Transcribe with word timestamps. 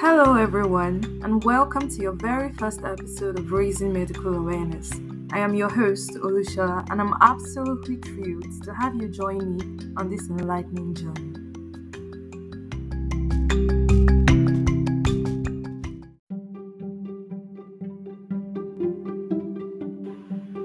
Hello, 0.00 0.36
everyone, 0.36 1.02
and 1.24 1.42
welcome 1.42 1.88
to 1.88 1.96
your 2.00 2.12
very 2.12 2.52
first 2.52 2.84
episode 2.84 3.36
of 3.36 3.50
Raising 3.50 3.92
Medical 3.92 4.32
Awareness. 4.32 4.92
I 5.32 5.40
am 5.40 5.56
your 5.56 5.68
host, 5.68 6.12
Olushola, 6.12 6.88
and 6.92 7.00
I'm 7.00 7.14
absolutely 7.20 7.96
thrilled 7.96 8.62
to 8.62 8.72
have 8.74 8.94
you 8.94 9.08
join 9.08 9.56
me 9.56 9.92
on 9.96 10.08
this 10.08 10.30
enlightening 10.30 10.94
journey. 10.94 11.34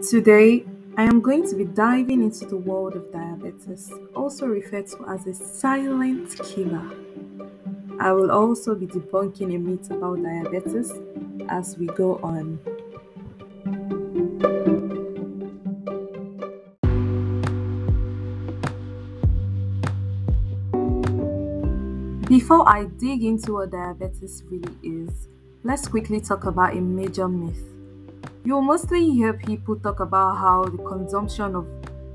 Today, 0.08 0.64
I 0.96 1.06
am 1.06 1.22
going 1.22 1.50
to 1.50 1.56
be 1.56 1.66
diving 1.66 2.22
into 2.22 2.46
the 2.46 2.58
world 2.58 2.96
of 2.96 3.12
diabetes, 3.12 3.92
also 4.16 4.46
referred 4.46 4.86
to 4.90 5.04
as 5.08 5.26
a 5.26 5.34
silent 5.34 6.38
killer. 6.44 6.88
I 8.04 8.12
will 8.12 8.32
also 8.32 8.76
be 8.76 8.86
debunking 8.86 9.56
a 9.56 9.58
myth 9.58 9.90
about 9.90 10.22
diabetes 10.22 10.92
as 11.48 11.78
we 11.78 11.86
go 11.86 12.18
on. 12.18 12.60
Before 22.28 22.68
I 22.68 22.88
dig 22.98 23.24
into 23.24 23.54
what 23.54 23.72
diabetes 23.72 24.44
really 24.50 24.76
is, 24.84 25.30
let's 25.64 25.88
quickly 25.88 26.20
talk 26.20 26.44
about 26.44 26.76
a 26.76 26.82
major 26.82 27.30
myth. 27.30 27.64
You'll 28.44 28.64
mostly 28.64 29.10
hear 29.12 29.32
people 29.32 29.78
talk 29.78 30.02
about 30.02 30.36
how 30.36 30.66
the 30.66 30.84
consumption 30.84 31.56
of 31.56 31.66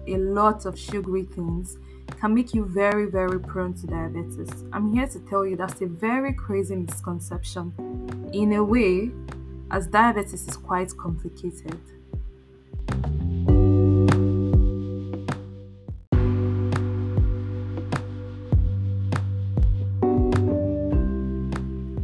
a 0.06 0.19
lot 0.19 0.66
of 0.66 0.78
sugary 0.78 1.25
things 1.25 1.78
can 2.20 2.34
make 2.34 2.54
you 2.54 2.64
very, 2.64 3.06
very 3.06 3.38
prone 3.38 3.74
to 3.74 3.86
diabetes. 3.86 4.64
I'm 4.72 4.92
here 4.92 5.06
to 5.06 5.20
tell 5.20 5.46
you 5.46 5.56
that's 5.56 5.80
a 5.80 5.86
very 5.86 6.33
crazy 6.33 6.77
misconception. 6.77 7.72
In 8.33 8.52
a 8.55 8.64
way, 8.64 9.10
as 9.70 9.86
diabetes 9.86 10.48
is 10.48 10.56
quite 10.56 10.96
complicated. 10.96 11.78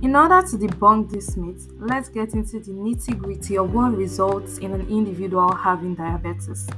In 0.02 0.14
order 0.14 0.46
to 0.46 0.56
debunk 0.56 1.10
this 1.10 1.36
myth, 1.36 1.72
let's 1.78 2.08
get 2.08 2.34
into 2.34 2.60
the 2.60 2.70
nitty 2.70 3.18
gritty 3.18 3.58
of 3.58 3.74
what 3.74 3.96
results 3.96 4.58
in 4.58 4.72
an 4.72 4.86
individual 4.88 5.52
having 5.52 5.96
diabetes. 5.96 6.68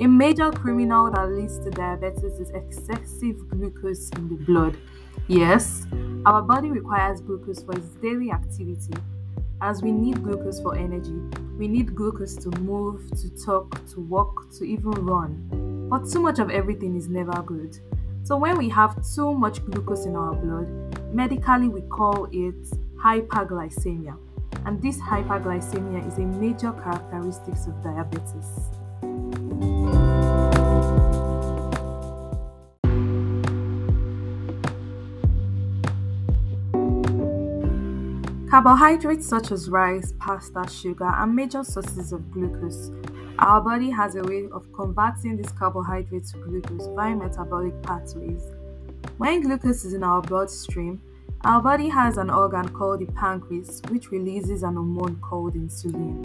A 0.00 0.06
major 0.06 0.52
criminal 0.52 1.10
that 1.10 1.28
leads 1.32 1.58
to 1.58 1.70
diabetes 1.70 2.38
is 2.38 2.50
excessive 2.50 3.48
glucose 3.48 4.08
in 4.10 4.28
the 4.28 4.36
blood. 4.36 4.76
Yes, 5.26 5.88
our 6.24 6.40
body 6.40 6.70
requires 6.70 7.20
glucose 7.20 7.64
for 7.64 7.76
its 7.76 7.88
daily 7.96 8.30
activity. 8.30 8.94
As 9.60 9.82
we 9.82 9.90
need 9.90 10.22
glucose 10.22 10.60
for 10.60 10.76
energy, 10.76 11.18
we 11.58 11.66
need 11.66 11.96
glucose 11.96 12.36
to 12.36 12.50
move, 12.60 13.10
to 13.10 13.44
talk, 13.44 13.84
to 13.88 13.98
walk, 13.98 14.52
to 14.58 14.64
even 14.64 14.92
run. 14.92 15.88
But 15.90 16.08
too 16.08 16.20
much 16.20 16.38
of 16.38 16.48
everything 16.48 16.94
is 16.96 17.08
never 17.08 17.42
good. 17.42 17.76
So, 18.22 18.36
when 18.36 18.56
we 18.56 18.68
have 18.68 19.04
too 19.04 19.34
much 19.34 19.64
glucose 19.64 20.06
in 20.06 20.14
our 20.14 20.32
blood, 20.32 20.68
medically 21.12 21.66
we 21.66 21.80
call 21.80 22.28
it 22.30 22.70
hyperglycemia. 23.02 24.16
And 24.64 24.80
this 24.80 25.00
hyperglycemia 25.00 26.06
is 26.06 26.18
a 26.18 26.26
major 26.38 26.70
characteristic 26.70 27.54
of 27.66 27.82
diabetes. 27.82 28.78
Carbohydrates 38.50 39.28
such 39.28 39.52
as 39.52 39.68
rice, 39.68 40.14
pasta, 40.18 40.66
sugar 40.70 41.04
are 41.04 41.26
major 41.26 41.62
sources 41.62 42.12
of 42.12 42.30
glucose. 42.30 42.90
Our 43.38 43.60
body 43.60 43.90
has 43.90 44.14
a 44.14 44.22
way 44.22 44.48
of 44.50 44.72
converting 44.72 45.36
these 45.36 45.52
carbohydrates 45.52 46.32
to 46.32 46.38
glucose 46.38 46.86
via 46.96 47.14
metabolic 47.14 47.82
pathways. 47.82 48.42
When 49.18 49.42
glucose 49.42 49.84
is 49.84 49.92
in 49.92 50.02
our 50.02 50.22
bloodstream, 50.22 51.02
our 51.42 51.60
body 51.60 51.90
has 51.90 52.16
an 52.16 52.30
organ 52.30 52.70
called 52.70 53.00
the 53.00 53.12
pancreas, 53.12 53.82
which 53.90 54.10
releases 54.10 54.62
an 54.62 54.76
hormone 54.76 55.16
called 55.16 55.52
insulin. 55.52 56.24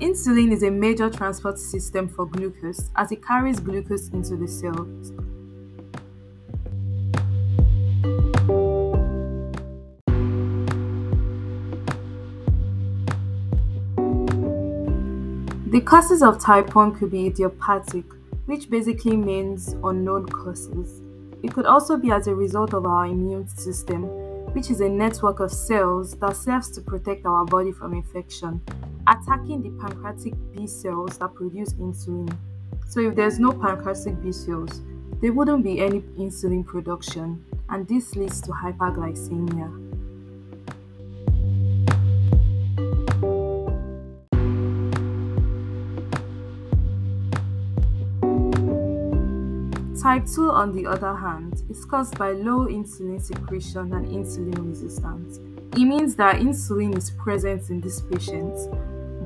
Insulin 0.00 0.50
is 0.50 0.64
a 0.64 0.70
major 0.70 1.08
transport 1.08 1.60
system 1.60 2.08
for 2.08 2.26
glucose 2.26 2.90
as 2.96 3.12
it 3.12 3.24
carries 3.24 3.60
glucose 3.60 4.08
into 4.08 4.36
the 4.36 4.48
cells. 4.48 5.12
The 15.70 15.82
causes 15.82 16.22
of 16.22 16.40
type 16.40 16.74
1 16.74 16.94
could 16.94 17.10
be 17.10 17.26
idiopathic, 17.26 18.06
which 18.46 18.70
basically 18.70 19.18
means 19.18 19.76
unknown 19.84 20.24
causes. 20.24 21.02
It 21.42 21.52
could 21.52 21.66
also 21.66 21.98
be 21.98 22.10
as 22.10 22.26
a 22.26 22.34
result 22.34 22.72
of 22.72 22.86
our 22.86 23.04
immune 23.04 23.46
system, 23.48 24.04
which 24.54 24.70
is 24.70 24.80
a 24.80 24.88
network 24.88 25.40
of 25.40 25.52
cells 25.52 26.14
that 26.20 26.36
serves 26.36 26.70
to 26.70 26.80
protect 26.80 27.26
our 27.26 27.44
body 27.44 27.70
from 27.70 27.92
infection, 27.92 28.62
attacking 29.06 29.60
the 29.60 29.70
pancreatic 29.78 30.32
B 30.56 30.66
cells 30.66 31.18
that 31.18 31.34
produce 31.34 31.74
insulin. 31.74 32.34
So, 32.86 33.00
if 33.00 33.14
there's 33.14 33.38
no 33.38 33.52
pancreatic 33.52 34.22
B 34.22 34.32
cells, 34.32 34.80
there 35.20 35.34
wouldn't 35.34 35.64
be 35.64 35.80
any 35.80 36.00
insulin 36.18 36.64
production, 36.64 37.44
and 37.68 37.86
this 37.86 38.16
leads 38.16 38.40
to 38.40 38.52
hyperglycemia. 38.52 39.87
Type 50.08 50.24
2, 50.24 50.50
on 50.50 50.72
the 50.72 50.86
other 50.86 51.14
hand, 51.14 51.64
is 51.68 51.84
caused 51.84 52.16
by 52.16 52.32
low 52.32 52.66
insulin 52.66 53.20
secretion 53.20 53.92
and 53.92 54.06
insulin 54.06 54.66
resistance. 54.66 55.36
It 55.76 55.84
means 55.84 56.14
that 56.14 56.36
insulin 56.36 56.96
is 56.96 57.10
present 57.10 57.68
in 57.68 57.82
these 57.82 58.00
patients, 58.00 58.68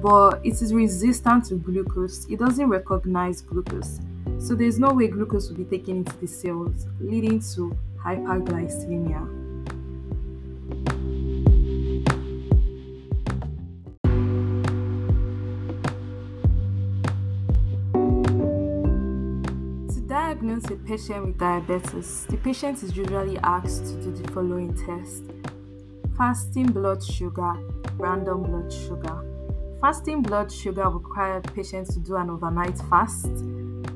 but 0.02 0.40
it 0.44 0.60
is 0.60 0.74
resistant 0.74 1.44
to 1.44 1.54
glucose. 1.54 2.26
It 2.28 2.40
doesn't 2.40 2.68
recognize 2.68 3.42
glucose. 3.42 4.00
So 4.40 4.56
there's 4.56 4.80
no 4.80 4.92
way 4.92 5.06
glucose 5.06 5.50
will 5.50 5.58
be 5.58 5.66
taken 5.66 5.98
into 5.98 6.16
the 6.16 6.26
cells, 6.26 6.88
leading 6.98 7.38
to 7.54 7.78
hyperglycemia. 8.04 9.41
Diagnose 20.42 20.70
a 20.70 20.76
patient 20.76 21.24
with 21.24 21.38
diabetes, 21.38 22.26
the 22.28 22.36
patient 22.38 22.82
is 22.82 22.96
usually 22.96 23.38
asked 23.38 23.84
to 23.84 23.94
do 24.02 24.10
the 24.10 24.32
following 24.32 24.74
tests 24.74 25.22
fasting 26.16 26.66
blood 26.66 27.02
sugar, 27.02 27.54
random 27.96 28.42
blood 28.42 28.72
sugar. 28.72 29.24
Fasting 29.80 30.20
blood 30.20 30.50
sugar 30.50 30.88
requires 30.88 31.44
patients 31.54 31.94
to 31.94 32.00
do 32.00 32.16
an 32.16 32.28
overnight 32.28 32.76
fast. 32.90 33.30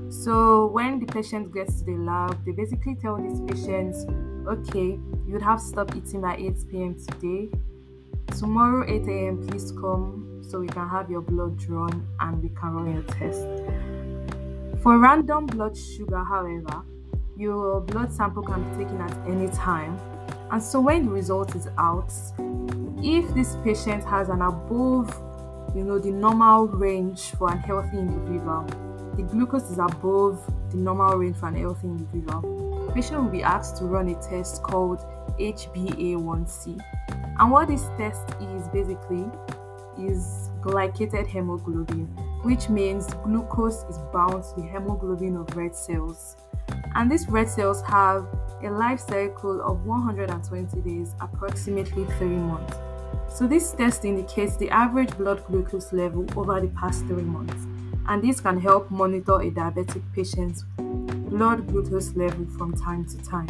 So, 0.09 0.69
when 0.69 1.01
the 1.01 1.07
patient 1.07 1.53
gets 1.53 1.81
to 1.81 1.85
the 1.85 1.97
lab, 1.97 2.45
they 2.45 2.53
basically 2.53 2.95
tell 2.95 3.17
these 3.17 3.41
patients, 3.41 4.07
okay, 4.47 4.99
you'd 5.27 5.43
have 5.43 5.59
to 5.59 5.65
stop 5.65 5.97
eating 5.97 6.21
by 6.21 6.37
8 6.37 6.55
pm 6.71 6.97
today. 6.97 7.49
Tomorrow, 8.39 8.87
8 8.89 9.09
am, 9.09 9.47
please 9.49 9.73
come 9.73 10.43
so 10.49 10.61
we 10.61 10.69
can 10.69 10.89
have 10.89 11.11
your 11.11 11.23
blood 11.23 11.59
drawn 11.59 12.07
and 12.21 12.43
we 12.43 12.51
can 12.51 12.71
run 12.71 12.95
your 12.95 13.03
test. 13.03 14.06
For 14.87 15.01
random 15.01 15.47
blood 15.47 15.77
sugar, 15.77 16.23
however, 16.23 16.85
your 17.37 17.81
blood 17.81 18.13
sample 18.13 18.45
can 18.45 18.63
be 18.71 18.85
taken 18.85 19.01
at 19.01 19.19
any 19.27 19.49
time. 19.49 19.99
And 20.53 20.63
so 20.63 20.81
when 20.81 21.07
the 21.07 21.11
result 21.11 21.57
is 21.57 21.67
out, 21.77 22.13
if 23.03 23.29
this 23.35 23.57
patient 23.65 24.05
has 24.05 24.29
an 24.29 24.43
above, 24.43 25.11
you 25.75 25.83
know, 25.83 25.99
the 25.99 26.13
normal 26.13 26.69
range 26.69 27.33
for 27.33 27.51
an 27.51 27.59
healthy 27.59 27.99
individual, 27.99 28.65
the 29.17 29.25
glucose 29.25 29.69
is 29.73 29.79
above 29.79 30.41
the 30.71 30.77
normal 30.77 31.17
range 31.17 31.37
for 31.39 31.49
an 31.49 31.57
healthy 31.57 31.89
individual, 31.89 32.87
the 32.87 32.93
patient 32.93 33.21
will 33.21 33.29
be 33.29 33.43
asked 33.43 33.79
to 33.79 33.87
run 33.87 34.09
a 34.09 34.15
test 34.23 34.63
called 34.63 35.01
HbA1c. 35.41 36.81
And 37.41 37.51
what 37.51 37.67
this 37.67 37.83
test 37.99 38.23
is 38.41 38.69
basically 38.69 39.29
is 39.99 40.53
glycated 40.63 41.27
hemoglobin 41.27 42.26
which 42.43 42.69
means 42.69 43.07
glucose 43.25 43.85
is 43.85 43.99
bound 44.13 44.45
to 44.45 44.61
the 44.61 44.67
hemoglobin 44.67 45.37
of 45.37 45.57
red 45.57 45.75
cells. 45.75 46.37
And 46.95 47.11
these 47.11 47.29
red 47.29 47.49
cells 47.49 47.83
have 47.83 48.27
a 48.63 48.71
life 48.71 49.01
cycle 49.01 49.61
of 49.61 49.85
120 49.85 50.81
days, 50.81 51.15
approximately 51.21 52.05
3 52.19 52.27
months. 52.29 52.77
So, 53.29 53.47
this 53.47 53.73
test 53.73 54.05
indicates 54.05 54.57
the 54.57 54.71
average 54.71 55.17
blood 55.19 55.45
glucose 55.47 55.93
level 55.93 56.27
over 56.37 56.61
the 56.61 56.69
past 56.69 57.05
3 57.07 57.23
months, 57.23 57.67
and 58.09 58.23
this 58.23 58.41
can 58.41 58.59
help 58.61 58.91
monitor 58.91 59.41
a 59.41 59.51
diabetic 59.51 60.03
patient's 60.15 60.65
blood 61.29 61.67
glucose 61.67 62.15
level 62.15 62.47
from 62.57 62.73
time 62.75 63.05
to 63.07 63.19
time. 63.19 63.49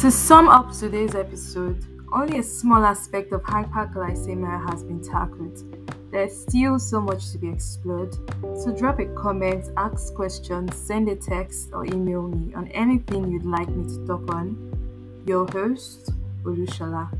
To 0.00 0.10
sum 0.10 0.48
up 0.48 0.72
today's 0.72 1.14
episode, 1.14 1.84
only 2.10 2.38
a 2.38 2.42
small 2.42 2.86
aspect 2.86 3.32
of 3.32 3.42
hyperglycemia 3.42 4.70
has 4.70 4.82
been 4.82 5.02
tackled. 5.02 5.62
There's 6.10 6.34
still 6.40 6.78
so 6.78 7.02
much 7.02 7.32
to 7.32 7.38
be 7.38 7.50
explored. 7.50 8.14
So 8.56 8.74
drop 8.74 8.98
a 8.98 9.04
comment, 9.08 9.66
ask 9.76 10.14
questions, 10.14 10.74
send 10.74 11.10
a 11.10 11.16
text, 11.16 11.68
or 11.74 11.84
email 11.84 12.22
me 12.22 12.54
on 12.54 12.68
anything 12.68 13.30
you'd 13.30 13.44
like 13.44 13.68
me 13.68 13.86
to 13.94 14.06
talk 14.06 14.34
on. 14.34 15.22
Your 15.26 15.46
host, 15.50 16.12
Olushola. 16.44 17.10